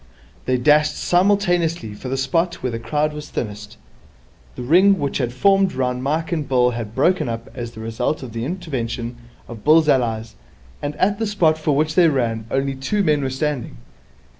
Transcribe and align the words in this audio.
They 0.45 0.57
dashed 0.57 0.97
simultaneously 0.97 1.93
for 1.93 2.09
the 2.09 2.17
spot 2.17 2.63
where 2.63 2.71
the 2.71 2.79
crowd 2.79 3.13
was 3.13 3.29
thinnest. 3.29 3.77
The 4.55 4.63
ring 4.63 4.97
which 4.97 5.19
had 5.19 5.31
formed 5.31 5.73
round 5.75 6.01
Mike 6.01 6.31
and 6.31 6.47
Bill 6.49 6.71
had 6.71 6.95
broken 6.95 7.29
up 7.29 7.51
as 7.53 7.73
the 7.73 7.81
result 7.81 8.23
of 8.23 8.33
the 8.33 8.43
intervention 8.43 9.17
of 9.47 9.63
Bill's 9.63 9.87
allies, 9.87 10.33
and 10.81 10.95
at 10.95 11.19
the 11.19 11.27
spot 11.27 11.55
for 11.55 11.75
which 11.75 11.93
they 11.93 12.07
ran 12.07 12.47
only 12.49 12.73
two 12.73 13.03
men 13.03 13.21
were 13.21 13.29
standing. 13.29 13.77